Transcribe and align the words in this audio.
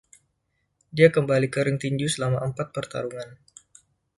Dia 0.95 1.09
kembali 1.15 1.47
ke 1.53 1.59
ring 1.65 1.77
tinju 1.83 2.07
selama 2.13 2.39
empat 2.47 2.67
pertarungan. 2.75 3.29